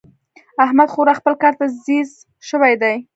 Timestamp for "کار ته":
1.41-1.65